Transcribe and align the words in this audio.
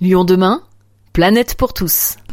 Lyon 0.00 0.24
demain, 0.24 0.62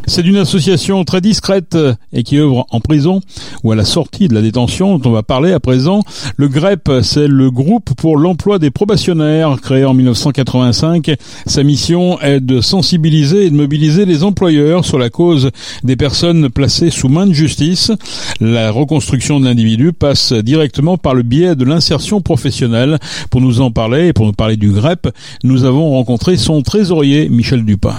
C'est 0.06 0.28
une 0.28 0.38
association 0.38 1.04
très 1.06 1.20
discrète 1.20 1.76
et 2.14 2.22
qui 2.22 2.38
œuvre 2.38 2.68
en 2.70 2.80
prison 2.80 3.20
ou 3.64 3.72
à 3.72 3.76
la 3.76 3.84
sortie 3.84 4.28
de 4.28 4.36
la 4.36 4.44
détention 4.44 5.00
dont 5.00 5.10
on 5.10 5.14
va 5.14 5.24
parler 5.24 5.54
à 5.54 5.60
présent. 5.60 6.04
Le 6.38 6.48
GREP, 6.48 6.92
c'est 7.02 7.28
le 7.28 7.50
groupe 7.50 7.96
pour 7.96 8.16
l'emploi 8.16 8.60
des 8.60 8.70
probationnaires 8.70 9.60
créé 9.60 9.86
en 9.86 9.96
1985. 9.96 11.16
Sa 11.48 11.64
mission 11.64 12.22
est 12.22 12.40
de 12.40 12.62
sensibiliser 12.62 13.48
et 13.48 13.50
de 13.50 13.56
mobiliser 13.56 14.06
les 14.06 14.24
employeurs 14.24 14.86
sur 14.86 15.00
la 15.00 15.10
cause 15.10 15.50
des 15.84 15.96
personnes 15.96 16.52
placées 16.52 16.92
sous 16.92 17.10
main 17.10 17.26
de 17.26 17.34
justice. 17.34 17.92
La 18.40 18.70
reconstruction 18.70 19.40
de 19.40 19.46
l'individu 19.46 19.94
passe 19.94 20.32
directement 20.32 21.00
par 21.00 21.16
le 21.16 21.24
biais 21.24 21.56
de 21.56 21.66
l'insertion 21.66 22.22
professionnelle. 22.22 23.00
Pour 23.32 23.42
nous 23.42 23.62
en 23.62 23.72
parler 23.72 24.10
et 24.10 24.14
pour 24.14 24.28
nous 24.28 24.34
parler 24.34 24.58
du 24.58 24.70
GREP, 24.72 25.08
nous 25.44 25.66
avons 25.66 25.90
rencontré 25.90 26.38
son 26.38 26.62
trésorier 26.62 27.30
Michel 27.30 27.66
Dupin. 27.66 27.96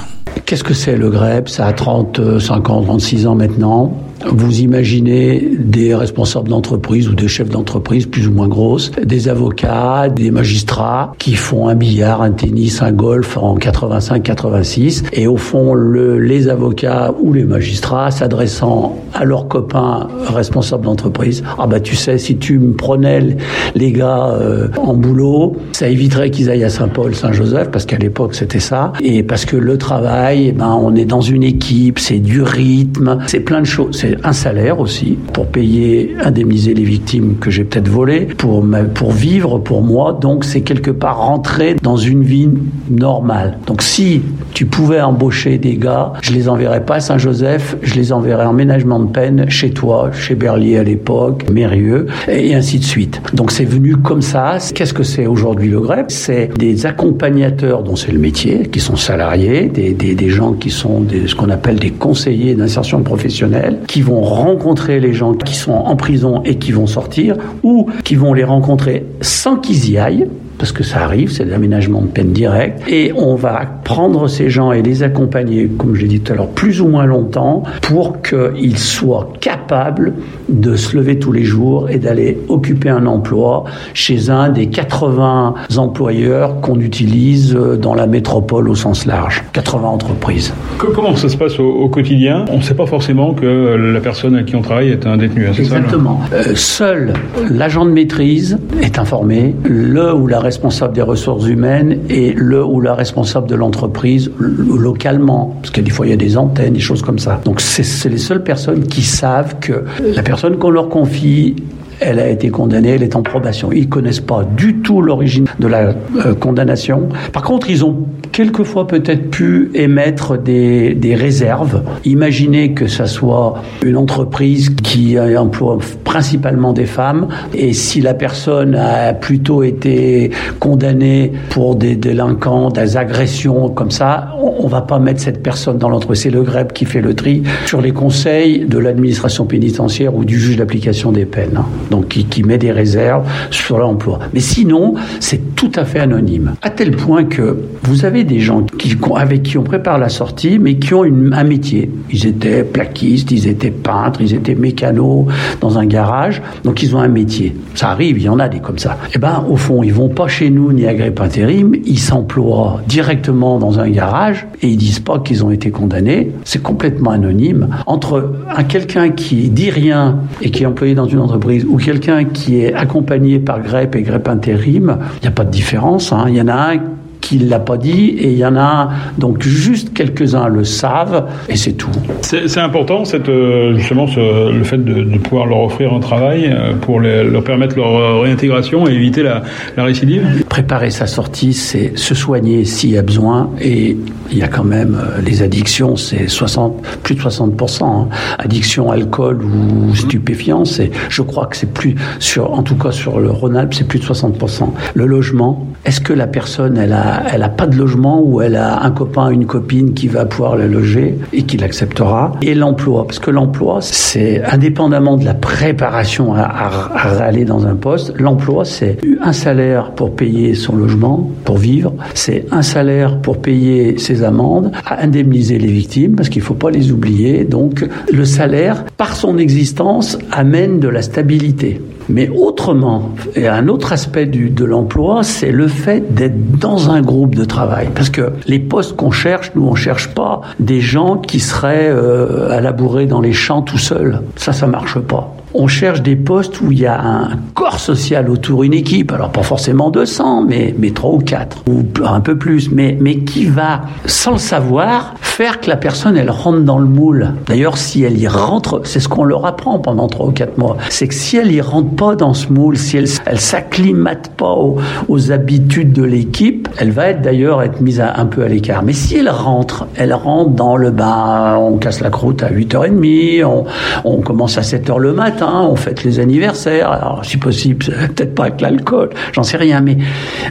Qu'est-ce 0.47 0.63
que 0.63 0.75
c'est 0.75 0.97
le 0.97 1.11
GREP 1.11 1.49
Ça 1.49 1.67
a 1.67 1.73
35 1.73 2.71
ans, 2.71 2.81
36 2.81 3.27
ans 3.27 3.35
maintenant. 3.35 3.93
Vous 4.29 4.61
imaginez 4.61 5.49
des 5.59 5.95
responsables 5.95 6.49
d'entreprise 6.49 7.09
ou 7.09 7.15
des 7.15 7.29
chefs 7.29 7.49
d'entreprise 7.49 8.07
plus 8.07 8.29
ou 8.29 8.33
moins 8.33 8.49
grosses, 8.49 8.91
des 9.03 9.29
avocats, 9.29 10.09
des 10.09 10.31
magistrats 10.31 11.13
qui 11.19 11.35
font 11.35 11.69
un 11.69 11.75
billard, 11.75 12.23
un 12.23 12.33
tennis, 12.33 12.83
un 12.83 12.93
golf 12.93 13.37
en 13.37 13.57
85-86 13.57 15.05
et 15.13 15.27
au 15.27 15.37
fond 15.37 15.75
le, 15.75 16.19
les 16.19 16.49
avocats 16.49 17.15
ou 17.21 17.33
les 17.33 17.45
magistrats 17.45 18.11
s'adressant 18.11 18.97
à 19.15 19.25
leurs 19.25 19.49
copains 19.49 20.09
responsables 20.29 20.85
d'entreprise, 20.85 21.43
ah 21.59 21.67
bah 21.67 21.81
tu 21.81 21.97
sais 21.97 22.19
si 22.19 22.37
tu 22.37 22.59
me 22.59 22.75
prenais 22.75 23.37
les 23.75 23.93
gars 23.93 24.37
euh, 24.41 24.69
en 24.77 24.95
boulot, 24.95 25.57
ça 25.73 25.89
éviterait 25.89 26.31
qu'ils 26.31 26.51
aillent 26.51 26.65
à 26.65 26.71
Saint-Paul, 26.71 27.15
Saint-Joseph 27.15 27.71
parce 27.71 27.87
qu'à 27.87 27.99
l'époque 27.99 28.35
c'était 28.35 28.61
ça. 28.61 28.93
Et 29.03 29.23
parce 29.23 29.45
que 29.45 29.57
le 29.57 29.79
travail, 29.79 30.53
ben 30.53 30.79
on 30.81 30.95
est 30.95 31.05
dans 31.05 31.21
une 31.21 31.43
équipe, 31.43 31.99
c'est 31.99 32.19
du 32.19 32.43
rythme, 32.43 33.19
c'est 33.27 33.41
plein 33.41 33.61
de 33.61 33.67
choses 33.67 34.05
un 34.25 34.33
salaire 34.33 34.81
aussi 34.81 35.19
pour 35.33 35.47
payer, 35.47 36.15
indemniser 36.23 36.75
les 36.75 36.85
victimes 36.85 37.37
que 37.41 37.51
j'ai 37.51 37.65
peut-être 37.65 37.89
volées, 37.89 38.27
pour, 38.27 38.65
pour 38.95 39.13
vivre 39.13 39.59
pour 39.59 39.83
moi. 39.83 40.19
Donc 40.21 40.45
c'est 40.45 40.63
quelque 40.63 40.91
part 40.91 41.19
rentrer 41.19 41.77
dans 41.83 41.97
une 41.97 42.23
vie 42.23 42.49
normale. 42.91 43.59
Donc 43.67 43.83
si 43.83 44.23
tu 44.55 44.67
pouvais 44.67 45.01
embaucher 45.01 45.59
des 45.59 45.77
gars, 45.77 46.13
je 46.23 46.33
les 46.33 46.49
enverrais 46.49 46.85
pas 46.85 46.97
à 46.97 47.01
Saint-Joseph, 47.01 47.77
je 47.83 47.95
les 47.95 48.13
enverrais 48.13 48.47
en 48.47 48.53
ménagement 48.53 49.01
de 49.01 49.11
peine 49.11 49.51
chez 49.51 49.71
toi, 49.71 50.11
chez 50.13 50.35
Berlier 50.35 50.79
à 50.79 50.83
l'époque, 50.83 51.49
Mérieux, 51.51 52.07
et 52.29 52.55
ainsi 52.55 52.79
de 52.79 52.85
suite. 52.85 53.21
Donc 53.35 53.51
c'est 53.51 53.65
venu 53.65 53.97
comme 53.97 54.23
ça. 54.23 54.59
Qu'est-ce 54.75 54.95
que 54.95 55.03
c'est 55.03 55.27
aujourd'hui 55.27 55.69
le 55.69 55.81
grève? 55.81 56.07
C'est 56.09 56.51
des 56.59 56.87
accompagnateurs 56.87 57.83
dont 57.83 57.97
c'est 57.97 58.13
le 58.13 58.19
métier, 58.19 58.69
qui 58.71 58.81
sont 58.81 58.97
salariés, 58.97 59.67
des, 59.69 59.93
des, 59.93 60.29
gens 60.29 60.55
qui 60.55 60.71
sont 60.71 61.05
ce 61.27 61.35
qu'on 61.35 61.51
appelle 61.51 61.79
des 61.79 61.91
conseillers 61.91 62.55
d'insertion 62.55 63.03
professionnelle, 63.03 63.79
vont 64.03 64.21
rencontrer 64.21 65.01
les 65.01 65.13
gens 65.13 65.35
qui 65.35 65.55
sont 65.55 65.73
en 65.73 65.97
prison 65.97 66.43
et 66.45 66.57
qui 66.57 66.73
vont 66.73 66.87
sortir, 66.87 67.37
ou 67.63 67.89
qui 68.05 68.15
vont 68.15 68.35
les 68.35 68.45
rencontrer 68.45 69.05
sans 69.21 69.57
qu'ils 69.57 69.91
y 69.91 69.99
aillent, 69.99 70.29
parce 70.59 70.73
que 70.73 70.83
ça 70.83 71.03
arrive, 71.03 71.31
c'est 71.31 71.45
l'aménagement 71.45 72.01
de 72.01 72.07
peine 72.07 72.33
direct, 72.33 72.83
et 72.89 73.13
on 73.17 73.35
va 73.35 73.63
prendre 73.85 74.29
ces 74.29 74.51
gens 74.51 74.73
et 74.73 74.83
les 74.83 75.03
accompagner, 75.03 75.69
comme 75.69 75.95
j'ai 75.95 76.07
dit 76.07 76.21
tout 76.21 76.33
à 76.33 76.37
l'heure, 76.37 76.49
plus 76.49 76.81
ou 76.81 76.89
moins 76.89 77.07
longtemps, 77.07 77.63
pour 77.83 78.23
qu'ils 78.23 78.79
soient 78.79 79.33
capables 79.41 80.15
de 80.49 80.77
se 80.77 80.97
lever 80.97 81.19
tous 81.19 81.33
les 81.33 81.45
jours 81.45 81.91
et 81.91 81.99
d'aller 81.99 82.39
occuper 82.49 82.89
un 82.89 83.07
emploi 83.07 83.65
chez 83.95 84.31
un 84.31 84.49
des 84.49 84.67
80 84.69 85.55
employeurs 85.77 86.61
qu'on 86.61 86.81
utilise 86.81 87.55
dans 87.55 87.95
la 87.95 88.07
métropole 88.07 88.69
au 88.69 88.75
sens 88.75 89.07
large, 89.07 89.45
80 89.53 89.89
entreprises. 89.89 90.53
Comment 90.79 91.17
ça 91.17 91.29
se 91.29 91.37
passe 91.37 91.59
au, 91.59 91.89
quotidien? 91.89 92.45
On 92.51 92.59
ne 92.59 92.63
sait 92.63 92.75
pas 92.75 92.87
forcément 92.87 93.33
que 93.33 93.47
la 93.47 94.01
personne 94.01 94.37
à 94.37 94.43
qui 94.43 94.57
on 94.57 94.63
travaille 94.63 94.91
est 94.91 95.07
un 95.07 95.17
détenu, 95.17 95.47
hein, 95.47 95.53
c'est 95.55 95.65
ça? 95.65 95.77
Exactement. 95.77 96.21
Euh, 96.33 96.55
seul 96.55 97.13
l'agent 97.51 97.85
de 97.85 97.91
maîtrise 97.91 98.59
est 98.83 98.99
informé, 98.99 99.55
le 99.65 100.15
ou 100.15 100.27
la 100.27 100.41
responsable 100.47 100.95
des 100.95 101.03
ressources 101.03 101.47
humaines 101.47 102.01
et 102.09 102.33
le 102.33 102.65
ou 102.65 102.81
la 102.81 102.95
responsable 102.95 103.49
de 103.49 103.55
l'entreprise 103.55 104.31
localement. 104.39 105.57
Parce 105.61 105.71
que 105.71 105.81
des 105.81 105.91
fois, 105.91 106.07
il 106.07 106.11
y 106.11 106.13
a 106.13 106.17
des 106.17 106.37
antennes, 106.37 106.73
des 106.73 106.81
choses 106.81 107.03
comme 107.03 107.19
ça. 107.19 107.41
Donc, 107.45 107.61
c'est 107.61 108.09
les 108.09 108.19
seules 108.19 108.43
personnes 108.43 108.85
qui 108.87 109.03
savent 109.03 109.57
que 109.61 109.85
la 110.15 110.23
personne 110.23 110.57
qu'on 110.57 110.71
leur 110.71 110.89
confie 110.89 111.57
elle 112.01 112.19
a 112.19 112.29
été 112.29 112.51
condamnée, 112.51 112.91
elle 112.91 113.03
est 113.03 113.17
en 113.17 113.23
probation. 113.23 113.73
Ils 113.73 113.89
connaissent 113.89 114.21
pas 114.21 114.45
du 114.45 114.81
tout 114.81 115.01
l'origine 115.01 115.46
de 115.59 115.67
la 115.67 115.95
euh, 116.25 116.35
condamnation. 116.39 117.09
Par 117.33 117.43
contre, 117.43 117.71
ils 117.71 117.85
ont 117.85 118.07
quelquefois 118.33 118.87
peut-être 118.87 119.31
pu 119.31 119.71
émettre 119.75 120.39
des, 120.39 120.95
des, 120.95 121.15
réserves. 121.15 121.83
Imaginez 122.05 122.75
que 122.75 122.87
ça 122.87 123.07
soit 123.07 123.63
une 123.83 123.97
entreprise 123.97 124.71
qui 124.83 125.19
emploie 125.19 125.79
principalement 126.05 126.73
des 126.73 126.85
femmes 126.85 127.29
et 127.55 127.73
si 127.73 128.01
la 128.01 128.13
personne 128.13 128.75
a 128.75 129.15
plutôt 129.15 129.63
été 129.63 130.31
condamnée 130.61 131.33
pour 131.51 131.77
des 131.77 131.97
délinquants, 131.97 132.69
des 132.69 132.97
agressions 132.97 133.71
comme 133.71 133.91
ça, 133.91 134.35
on, 134.39 134.65
on 134.65 134.67
va 134.67 134.83
pas 134.83 134.99
mettre 134.99 135.21
cette 135.21 135.43
personne 135.43 135.79
dans 135.79 135.89
l'entreprise. 135.89 136.21
C'est 136.23 136.31
le 136.31 136.43
GREP 136.43 136.75
qui 136.75 136.85
fait 136.85 137.01
le 137.01 137.15
tri 137.15 137.43
sur 137.65 137.81
les 137.81 137.93
conseils 137.93 138.67
de 138.67 138.79
l'administration 138.79 139.47
pénitentiaire 139.47 140.15
ou 140.15 140.25
du 140.25 140.39
juge 140.39 140.57
d'application 140.57 141.13
des 141.13 141.25
peines. 141.25 141.57
Hein 141.57 141.67
donc 141.91 142.09
qui, 142.09 142.25
qui 142.25 142.43
met 142.43 142.59
des 142.59 142.73
réserves 142.73 143.27
sur 143.51 143.79
l'emploi. 143.79 144.19
Mais 144.35 144.41
sinon, 144.41 144.95
c'est 145.21 145.46
tout 145.57 145.73
à 145.75 145.85
fait 145.85 145.99
anonyme. 145.99 146.55
À 146.63 146.71
tel 146.71 146.93
point 146.93 147.25
que 147.25 147.57
vous 147.83 148.05
avez 148.05 148.25
des 148.25 148.41
gens 148.41 148.63
qui, 148.63 148.97
avec 149.17 149.43
qui 149.43 149.59
on 149.59 149.63
prépare 149.63 149.99
la 149.99 150.11
sortie, 150.11 150.59
mais 150.59 150.77
qui 150.77 150.93
ont 150.95 151.05
une, 151.05 151.33
un 151.33 151.45
métier. 151.45 151.91
Ils 152.11 152.27
étaient 152.27 152.63
plaquistes, 152.63 153.31
ils 153.33 153.49
étaient 153.49 153.71
peintres, 153.71 154.21
ils 154.21 154.35
étaient 154.35 154.55
mécanos 154.55 155.27
dans 155.61 155.79
un 155.79 155.87
garage, 155.87 156.43
donc 156.63 156.83
ils 156.83 156.95
ont 156.95 157.01
un 157.01 157.09
métier. 157.09 157.57
Ça 157.75 157.89
arrive, 157.89 158.19
il 158.19 158.25
y 158.25 158.29
en 158.29 158.39
a 158.39 158.49
des 158.49 158.61
comme 158.61 158.79
ça. 158.79 158.99
Eh 159.15 159.19
ben, 159.19 159.45
au 159.49 159.57
fond, 159.57 159.83
ils 159.83 159.95
vont 159.95 160.11
pas 160.11 160.29
chez 160.29 160.51
nous 160.51 160.73
ni 160.73 160.87
à 160.87 160.95
Grép 160.95 161.21
Intérim, 161.21 161.75
ils 161.87 161.99
s'emploient 161.99 162.83
directement 162.87 163.59
dans 163.59 163.81
un 163.81 163.89
garage 163.89 164.47
et 164.61 164.69
ils 164.69 164.77
disent 164.77 165.01
pas 165.01 165.21
qu'ils 165.21 165.43
ont 165.45 165.51
été 165.51 165.71
condamnés. 165.71 166.33
C'est 166.45 166.63
complètement 166.63 167.13
anonyme. 167.13 167.69
Entre 167.87 168.31
un 168.55 168.65
quelqu'un 168.65 169.11
qui 169.11 169.49
dit 169.49 169.71
rien 169.71 170.19
et 170.43 170.51
qui 170.51 170.65
est 170.65 170.67
employé 170.67 170.95
dans 170.95 171.07
une 171.07 171.21
entreprise 171.21 171.65
ou 171.65 171.79
quelqu'un 171.79 172.25
qui 172.25 172.61
est 172.61 172.75
accompagné 172.75 173.39
par 173.39 173.63
GREP 173.63 173.97
et 173.97 174.03
GREP 174.03 174.29
intérim, 174.29 174.99
il 175.17 175.23
n'y 175.23 175.29
a 175.29 175.31
pas 175.31 175.46
différence. 175.51 176.13
Hein. 176.13 176.27
Il 176.29 176.37
y 176.37 176.41
en 176.41 176.49
a 176.49 176.75
un 176.75 176.79
qui 177.27 177.39
l'a 177.39 177.59
pas 177.59 177.77
dit 177.77 178.11
et 178.21 178.31
il 178.31 178.39
y 178.39 178.47
en 178.47 178.57
a 178.57 178.91
donc 179.19 179.43
juste 179.43 179.93
quelques-uns 179.93 180.47
le 180.47 180.63
savent 180.63 181.27
et 181.49 181.57
c'est 181.57 181.73
tout. 181.73 181.91
C'est 182.23 182.61
important 182.61 183.05
cette, 183.05 183.29
euh, 183.29 183.77
justement 183.77 184.07
ce, 184.07 184.53
le 184.53 184.63
fait 184.63 184.79
de, 184.79 185.03
de, 185.03 185.19
pouvoir 185.19 185.47
leur 185.47 185.63
offrir 185.63 185.93
un 185.93 185.99
travail 185.99 186.49
euh, 186.49 186.75
pour 186.81 187.01
les, 187.01 187.25
leur 187.25 187.43
permettre 187.43 187.77
leur 187.77 188.21
réintégration 188.21 188.87
et 188.87 188.93
éviter 188.93 189.25
la, 189.25 189.43
la 189.77 189.83
récidive? 189.83 190.45
Préparer 190.49 190.91
sa 190.91 191.09
sortie, 191.09 191.53
c'est 191.53 191.99
se 191.99 192.15
soigner 192.15 192.65
s'il 192.65 192.91
y 192.91 192.99
a 192.99 193.03
besoin 193.03 193.51
et 193.61 193.97
il 194.31 194.39
y 194.39 194.43
a 194.43 194.49
quand 194.49 194.65
même 194.65 194.95
euh, 194.95 195.21
les 195.21 195.43
addictions, 195.43 195.97
c'est 195.97 196.29
60, 196.29 196.81
plus 197.03 197.17
de 197.17 197.21
60%. 197.21 197.85
Hein. 197.85 198.09
Addiction, 198.39 198.93
alcool 198.93 199.43
ou 199.43 199.97
stupéfiants, 199.97 200.65
c'est, 200.65 200.93
je 201.09 201.23
crois 201.23 201.47
que 201.47 201.57
c'est 201.57 201.73
plus, 201.73 201.97
sur, 202.21 202.53
en 202.53 202.63
tout 202.63 202.77
cas 202.77 202.93
sur 202.93 203.19
le 203.19 203.31
Rhône-Alpes, 203.31 203.75
c'est 203.75 203.89
plus 203.89 203.99
de 203.99 204.05
60%. 204.05 204.71
Le 204.95 205.07
logement, 205.07 205.67
est-ce 205.85 206.01
que 206.01 206.13
la 206.13 206.29
personne, 206.29 206.77
elle 206.77 206.93
a 206.93 207.16
elle 207.33 207.43
a 207.43 207.49
pas 207.49 207.67
de 207.67 207.77
logement 207.77 208.21
ou 208.23 208.41
elle 208.41 208.57
a 208.57 208.83
un 208.83 208.91
copain, 208.91 209.31
une 209.31 209.47
copine 209.47 209.95
qui 209.95 210.09
va 210.09 210.25
pouvoir 210.25 210.57
la 210.57 210.67
loger 210.67 211.19
et 211.33 211.43
qui 211.43 211.57
l'acceptera. 211.57 212.33
Et 212.43 212.55
l'emploi, 212.55 213.07
parce 213.07 213.19
que 213.19 213.31
l'emploi, 213.31 213.79
c'est 213.81 214.43
indépendamment 214.45 215.17
de 215.17 215.25
la 215.25 215.35
préparation 215.35 216.35
à, 216.35 216.43
à, 216.43 217.23
aller 217.23 217.45
dans 217.45 217.67
un 217.67 217.75
poste, 217.75 218.13
l'emploi, 218.19 218.65
c'est 218.65 218.99
un 219.23 219.33
salaire 219.33 219.93
pour 219.93 220.15
payer 220.15 220.55
son 220.55 220.77
logement, 220.77 221.31
pour 221.45 221.59
vivre, 221.59 221.93
c'est 222.15 222.47
un 222.51 222.63
salaire 222.63 223.19
pour 223.19 223.39
payer 223.39 223.99
ses 223.99 224.23
amendes, 224.23 224.73
à 224.85 225.03
indemniser 225.03 225.59
les 225.59 225.73
victimes, 225.73 226.17
parce 226.17 226.29
qu'il 226.29 226.43
faut 226.43 226.55
pas 226.55 226.71
les 226.71 226.93
oublier. 226.93 227.45
Donc, 227.45 227.87
le 228.13 228.25
salaire, 228.25 228.85
par 228.97 229.17
son 229.17 229.39
existence, 229.39 230.19
amène 230.33 230.81
de 230.81 230.89
la 230.89 231.03
stabilité. 231.03 231.81
Mais 232.09 232.29
autrement, 232.29 233.11
et 233.35 233.49
un 233.49 233.69
autre 233.69 233.93
aspect 233.93 234.27
du, 234.27 234.51
de 234.51 234.65
l'emploi, 234.65 235.23
c'est 235.23 235.51
le 235.51 235.69
fait 235.69 236.15
d'être 236.15 236.59
dans 236.59 236.91
un 236.91 237.03
groupe 237.03 237.35
de 237.35 237.45
travail. 237.45 237.89
Parce 237.95 238.11
que 238.11 238.33
les 238.47 238.59
postes 238.59 238.97
qu'on 238.97 239.11
cherche, 239.11 239.53
nous, 239.55 239.67
on 239.67 239.75
cherche 239.75 240.09
pas 240.15 240.41
des 240.61 240.81
gens 240.81 241.17
qui 241.17 241.41
seraient 241.41 241.89
euh, 241.89 242.51
à 242.51 242.61
labourer 242.61 243.07
dans 243.07 243.21
les 243.21 243.33
champs 243.33 243.63
tout 243.63 243.79
seuls. 243.79 244.21
Ça, 244.37 244.53
ça 244.53 244.67
marche 244.67 244.99
pas 244.99 245.37
on 245.59 245.67
cherche 245.67 246.03
des 246.03 246.17
postes 246.17 246.61
où 246.61 246.71
il 246.71 246.81
y 246.81 246.87
a 246.87 247.01
un 247.01 247.31
corps 247.55 247.81
social 247.81 248.29
autour, 248.29 248.63
une 248.63 248.75
équipe, 248.75 249.13
alors 249.13 249.31
pas 249.31 249.43
forcément 249.43 249.91
200, 249.91 250.43
mais, 250.43 250.75
mais 250.79 250.91
3 250.91 251.11
ou 251.11 251.19
4, 251.19 251.63
ou 251.69 251.83
un 252.05 252.21
peu 252.21 252.37
plus, 252.37 252.71
mais, 252.71 252.97
mais 253.01 253.19
qui 253.19 253.47
va, 253.47 253.83
sans 254.05 254.33
le 254.33 254.39
savoir, 254.39 255.15
faire 255.21 255.61
que 255.61 255.69
la 255.69 255.77
personne, 255.77 256.17
elle 256.17 256.31
rentre 256.31 256.61
dans 256.61 256.79
le 256.79 256.87
moule. 256.87 257.33
D'ailleurs, 257.47 257.79
si 257.79 258.03
elle 258.03 258.19
y 258.19 258.29
rentre, 258.29 258.83
c'est 258.85 259.01
ce 259.01 259.09
qu'on 259.09 259.25
leur 259.25 259.47
apprend 259.47 259.79
pendant 259.79 260.09
trois 260.09 260.27
ou 260.27 260.33
quatre 260.33 260.59
mois, 260.59 260.77
c'est 260.91 261.09
que 261.09 261.15
si 261.15 261.37
elle 261.37 261.51
y 261.53 261.61
rentre 261.61 261.91
pas 261.91 262.17
dans 262.17 262.35
ce 262.35 262.53
moule, 262.53 262.77
si 262.77 262.99
elle, 262.99 263.09
elle 263.25 263.41
s'acclimate 263.41 264.33
pas 264.37 264.53
aux, 264.53 264.79
aux, 265.09 265.33
habitudes 265.33 265.93
de 265.93 266.05
l'équipe, 266.05 266.69
elle 266.79 266.91
va 266.91 267.09
être 267.09 267.23
d'ailleurs 267.23 267.63
être 267.63 267.81
mise 267.81 268.01
un 268.01 268.27
peu 268.27 268.45
à 268.45 268.49
l'écart. 268.49 268.83
Mais 268.83 268.93
si 268.93 269.17
elle 269.17 269.31
rentre, 269.31 269.87
elle 269.97 270.13
rentre 270.13 270.51
dans 270.51 270.77
le 270.77 270.91
bain, 270.91 271.57
on 271.57 271.79
casse 271.79 272.01
la 272.01 272.11
croûte 272.11 272.43
à 272.43 272.51
8h30, 272.51 273.45
on, 273.45 273.65
on 274.05 274.21
commence 274.21 274.59
à 274.59 274.61
7h 274.61 274.99
le 274.99 275.13
matin, 275.13 275.46
on 275.69 275.77
fête 275.77 276.05
les 276.05 276.21
anniversaires, 276.21 276.91
alors 276.91 277.25
si 277.25 277.37
possible, 277.37 277.85
peut-être 278.15 278.35
pas 278.35 278.45
avec 278.45 278.61
l'alcool, 278.61 279.11
j'en 279.33 279.43
sais 279.43 279.57
rien, 279.57 279.81
mais, 279.81 279.99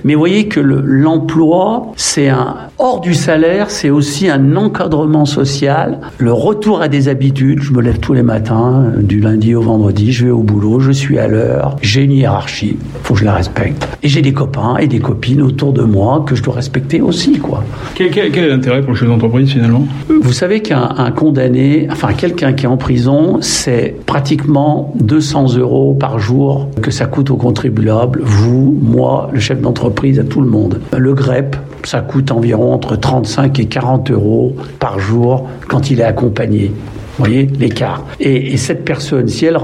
mais 0.04 0.14
vous 0.14 0.20
voyez 0.20 0.48
que 0.48 0.60
l'emploi, 0.60 1.94
c'est 1.96 2.30
un, 2.30 2.56
hors 2.78 3.02
du 3.02 3.14
salaire, 3.14 3.70
c'est 3.70 3.90
aussi 3.90 4.30
un 4.30 4.56
encadrement 4.56 5.26
social, 5.26 6.00
le 6.18 6.34
retour 6.34 6.82
à 6.82 6.88
des 6.88 7.08
habitudes, 7.08 7.62
je 7.62 7.74
me 7.74 7.82
lève 7.82 8.00
tous 8.00 8.14
les 8.14 8.24
matins, 8.24 8.92
du 8.98 9.20
lundi 9.20 9.56
au 9.56 9.62
vendredi, 9.62 10.12
je 10.12 10.26
vais 10.26 10.32
au 10.32 10.44
boulot, 10.44 10.80
je 10.80 10.92
suis 10.92 11.18
à 11.20 11.28
l'heure, 11.28 11.76
j'ai 11.82 12.04
une 12.04 12.12
hiérarchie, 12.12 12.78
faut 13.04 13.14
que 13.14 13.20
je 13.20 13.26
la 13.26 13.34
respecte. 13.34 13.88
Et 14.04 14.08
j'ai 14.08 14.22
des 14.22 14.34
copains 14.34 14.78
et 14.78 14.88
des 14.88 15.00
copines 15.00 15.42
autour 15.42 15.74
de 15.74 15.84
moi 15.84 16.24
que 16.28 16.36
je 16.36 16.44
dois 16.44 16.56
respecter 16.56 17.02
aussi, 17.02 17.40
quoi. 17.40 17.64
Quel, 17.96 18.12
quel, 18.12 18.32
quel 18.32 18.46
est 18.46 18.50
l'intérêt 18.50 18.82
pour 18.82 18.92
le 18.92 18.98
chef 18.98 19.08
d'entreprise 19.08 19.52
finalement? 19.52 19.86
Vous 20.22 20.34
savez 20.34 20.62
qu'un 20.62 21.12
condamné, 21.16 21.88
enfin 21.92 22.14
quelqu'un 22.14 22.54
qui 22.54 22.66
est 22.66 22.70
en 22.70 22.78
prison, 22.78 23.38
c'est 23.42 23.96
pratiquement 24.06 24.85
200 24.96 25.58
euros 25.58 25.96
par 26.00 26.20
jour 26.20 26.70
que 26.82 26.92
ça 26.92 27.06
coûte 27.06 27.30
aux 27.30 27.38
contribuables, 27.38 28.22
vous, 28.24 28.78
moi, 28.82 29.30
le 29.34 29.40
chef 29.40 29.62
d'entreprise, 29.62 30.20
à 30.20 30.24
tout 30.24 30.42
le 30.42 30.50
monde. 30.50 30.80
Le 30.98 31.14
GREP, 31.14 31.56
ça 31.84 32.02
coûte 32.02 32.32
environ 32.32 32.74
entre 32.74 32.96
35 32.96 33.60
et 33.60 33.66
40 33.66 34.12
euros 34.12 34.56
par 34.80 35.00
jour 35.00 35.48
quand 35.68 35.90
il 35.92 36.00
est 36.00 36.04
accompagné. 36.04 36.72
Vous 37.18 37.26
voyez 37.26 37.48
l'écart. 37.60 38.04
Et, 38.20 38.54
et, 38.54 38.58
cette 38.58 38.84
personne, 38.84 39.28
si 39.28 39.46
elle, 39.46 39.58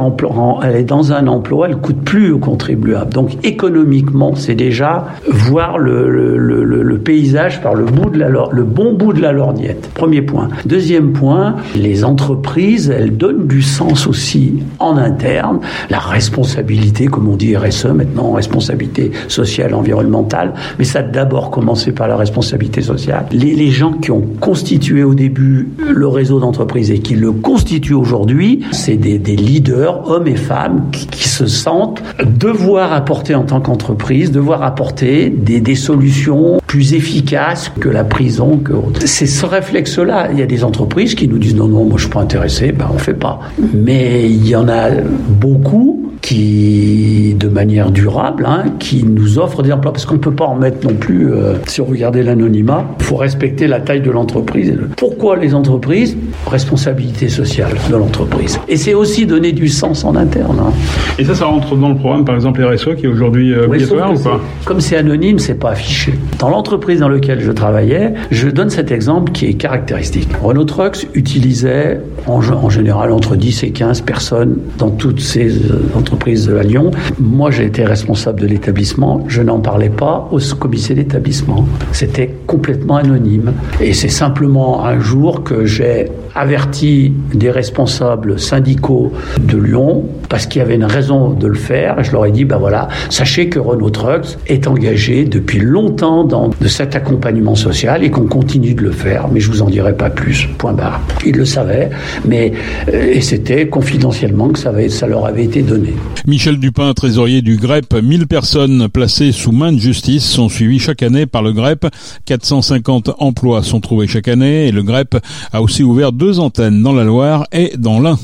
elle 0.64 0.76
est 0.76 0.84
dans 0.84 1.12
un 1.12 1.28
emploi, 1.28 1.68
elle 1.68 1.78
coûte 1.78 2.02
plus 2.04 2.32
aux 2.32 2.40
contribuables. 2.40 3.14
Donc 3.14 3.32
économiquement, 3.44 4.36
c'est 4.36 4.56
déjà 4.56 5.08
voir 5.28 5.78
le, 5.78 7.02
paysage 7.04 7.62
par 7.62 7.74
le 7.76 7.86
bout 7.86 8.10
de 8.10 8.20
la 8.20 8.30
le 8.30 8.64
bon 8.64 8.94
bout 8.94 9.12
de 9.12 9.22
la 9.22 9.32
lorgnette. 9.34 9.90
Premier 9.94 10.22
point. 10.22 10.50
Deuxième 10.66 11.12
point, 11.12 11.56
les 11.76 12.06
entreprises, 12.06 12.90
elles 12.90 13.18
donnent 13.18 13.48
du 13.48 13.62
sens 13.62 14.08
aussi 14.08 14.64
en 14.80 14.96
interne, 14.98 15.60
la 15.90 16.00
responsabilité, 16.00 17.08
comme 17.08 17.28
on 17.28 17.36
dit 17.36 17.58
RSE 17.58 17.88
maintenant, 17.88 18.32
responsabilité 18.32 19.12
sociale, 19.28 19.74
environnementale. 19.74 20.54
Mais 20.80 20.86
ça 20.86 21.00
a 21.00 21.04
d'abord 21.04 21.52
commencé 21.52 21.92
par 21.92 22.08
la 22.08 22.16
responsabilité 22.16 22.82
sociale. 22.82 23.26
Les, 23.32 23.54
les 23.56 23.72
gens 23.72 23.94
qui 23.94 24.12
ont 24.12 24.24
constitué 24.40 25.04
au 25.04 25.14
début 25.14 25.70
le 25.78 26.08
réseau 26.08 26.40
d'entreprises 26.40 26.92
et 26.92 27.00
qui 27.00 27.16
le 27.16 27.32
constitue 27.42 27.94
aujourd'hui, 27.94 28.62
c'est 28.72 28.96
des, 28.96 29.18
leaders, 29.18 30.10
hommes 30.10 30.28
et 30.28 30.36
femmes, 30.36 30.90
qui, 30.92 31.28
se 31.32 31.48
sentent 31.48 32.04
devoir 32.26 32.94
apporter 32.94 33.36
en 33.36 33.44
tant 33.44 33.62
qu'entreprise, 33.62 34.32
devoir 34.32 34.64
apporter 34.64 35.30
des, 35.30 35.76
solutions 35.76 36.62
plus 36.68 36.94
efficaces 36.94 37.72
que 37.80 37.90
la 37.90 38.04
prison, 38.04 38.58
que 38.58 38.74
c'est 39.06 39.26
ce 39.26 39.46
réflexe-là. 39.46 40.30
Il 40.32 40.40
y 40.40 40.42
a 40.42 40.46
des 40.46 40.64
entreprises 40.64 41.16
qui 41.16 41.28
nous 41.28 41.40
disent 41.40 41.56
non, 41.56 41.68
non, 41.68 41.86
moi 41.86 41.98
je 41.98 42.04
suis 42.04 42.12
pas 42.12 42.22
intéressé, 42.22 42.72
ben 42.72 42.88
on 42.94 42.98
fait 42.98 43.14
pas. 43.14 43.40
Mais 43.74 44.30
il 44.30 44.48
y 44.48 44.56
en 44.56 44.68
a 44.68 44.90
beaucoup 44.92 46.11
qui, 46.32 47.36
de 47.38 47.50
manière 47.50 47.92
durable, 47.92 48.46
hein, 48.48 48.64
qui 48.80 49.04
nous 49.04 49.38
offrent 49.38 49.64
des 49.64 49.74
emplois. 49.74 49.92
Parce 49.92 50.06
qu'on 50.06 50.16
ne 50.16 50.20
peut 50.20 50.32
pas 50.32 50.46
en 50.46 50.56
mettre 50.56 50.88
non 50.88 50.94
plus, 50.94 51.30
euh, 51.30 51.56
si 51.68 51.82
on 51.82 51.86
regardait 51.86 52.24
l'anonymat, 52.24 52.86
il 53.00 53.04
faut 53.04 53.18
respecter 53.18 53.68
la 53.68 53.82
taille 53.82 54.00
de 54.00 54.12
l'entreprise. 54.12 54.74
Pourquoi 54.96 55.36
les 55.36 55.54
entreprises? 55.54 56.16
Responsabilité 56.48 57.28
sociale 57.28 57.74
de 57.90 57.96
l'entreprise. 57.98 58.62
Et 58.70 58.78
c'est 58.78 58.94
aussi 58.94 59.26
donner 59.26 59.52
du 59.52 59.68
sens 59.68 60.06
en 60.06 60.16
interne. 60.16 60.58
Hein. 60.62 60.72
Et 61.20 61.26
ça, 61.26 61.36
ça 61.36 61.48
rentre 61.48 61.76
dans 61.76 61.90
le 61.90 61.96
programme, 61.96 62.24
par 62.24 62.36
exemple, 62.36 62.64
RSE, 62.64 62.96
qui 62.96 63.08
est 63.08 63.10
aujourd'hui 63.10 63.54
euh, 63.54 63.66
obligatoire 63.66 64.14
ou 64.14 64.20
pas? 64.20 64.40
Comme 64.64 64.80
c'est 64.80 64.96
anonyme, 64.96 65.38
c'est 65.38 65.60
pas 65.60 65.72
affiché. 65.72 66.14
Dans 66.40 66.50
l'entreprise 66.50 67.02
dans 67.02 67.10
laquelle 67.10 67.42
je 67.42 67.52
travaillais, 67.52 68.14
je 68.32 68.48
donne 68.48 68.70
cet 68.70 68.90
exemple 68.92 69.34
qui 69.34 69.48
est 69.48 69.56
caractéristique. 69.56 70.30
Renault 70.42 70.64
Trucks 70.64 71.08
utilisait 71.14 72.00
en, 72.26 72.40
en 72.40 72.70
général 72.70 73.12
entre 73.12 73.36
10 73.36 73.64
et 73.64 73.72
15 73.72 74.02
personnes 74.02 74.60
dans 74.78 74.92
toutes 74.92 75.20
ces 75.20 75.52
entreprises 75.94 76.21
Lyon. 76.26 76.92
Moi, 77.20 77.52
j'ai 77.52 77.66
été 77.66 77.84
responsable 77.84 78.42
de 78.42 78.48
l'établissement. 78.48 79.24
Je 79.28 79.42
n'en 79.42 79.60
parlais 79.60 79.90
pas 79.90 80.30
au 80.32 80.40
comité 80.60 80.94
d'établissement. 80.94 81.66
C'était 81.92 82.30
complètement 82.48 82.98
anonyme. 82.98 83.54
Et 83.80 83.94
c'est 83.94 84.10
simplement 84.10 84.86
un 84.86 85.00
jour 85.00 85.44
que 85.44 85.66
j'ai 85.66 86.08
averti 86.36 87.14
des 87.34 87.52
responsables 87.52 88.40
syndicaux 88.40 89.12
de 89.40 89.58
Lyon 89.58 90.06
parce 90.30 90.46
qu'il 90.46 90.60
y 90.60 90.62
avait 90.64 90.76
une 90.76 90.86
raison 90.86 91.32
de 91.32 91.48
le 91.48 91.56
faire. 91.56 92.04
Je 92.04 92.12
leur 92.12 92.26
ai 92.26 92.32
dit, 92.32 92.46
ben 92.46 92.58
voilà, 92.58 92.88
sachez 93.10 93.50
que 93.50 93.60
Renault 93.60 93.90
Trucks 93.90 94.38
est 94.48 94.68
engagé 94.68 95.26
depuis 95.26 95.60
longtemps 95.60 96.24
dans 96.24 96.50
de 96.50 96.68
cet 96.68 96.96
accompagnement 96.96 97.56
social 97.56 98.04
et 98.04 98.12
qu'on 98.12 98.28
continue 98.28 98.74
de 98.74 98.82
le 98.82 98.92
faire. 98.92 99.28
Mais 99.30 99.40
je 99.40 99.50
vous 99.50 99.62
en 99.62 99.70
dirai 99.70 99.96
pas 99.96 100.10
plus. 100.10 100.48
Point 100.58 100.74
barre. 100.74 101.02
Ils 101.26 101.36
le 101.36 101.46
savaient, 101.46 101.90
mais 102.26 102.54
et 102.92 103.22
c'était 103.22 103.68
confidentiellement 103.68 104.50
que 104.50 104.60
ça, 104.60 104.70
avait, 104.70 104.90
ça 104.90 105.08
leur 105.08 105.26
avait 105.26 105.44
été 105.44 105.62
donné. 105.62 105.94
Michel 106.28 106.58
Dupin, 106.60 106.94
trésorier 106.94 107.42
du 107.42 107.58
GREP, 107.58 107.94
1000 108.02 108.28
personnes 108.28 108.88
placées 108.90 109.32
sous 109.32 109.52
main 109.52 109.72
de 109.72 109.80
justice 109.80 110.24
sont 110.24 110.50
suivies 110.50 110.80
chaque 110.80 111.04
année 111.04 111.26
par 111.26 111.42
le 111.42 111.52
GREP. 111.52 111.88
450 112.26 113.12
emplois 113.20 113.64
sont 113.64 113.80
trouvés 113.80 114.08
chaque 114.08 114.28
année 114.28 114.68
et 114.68 114.72
le 114.72 114.84
GREP 114.84 115.18
a 115.52 115.62
aussi 115.62 115.84
ouvert 115.84 116.12
deux 116.22 116.40
antennes 116.40 116.84
dans 116.84 116.94
la 116.94 117.04
Loire 117.04 117.48
et 117.52 117.76
dans 117.78 118.00
l'Ain. 118.00 118.20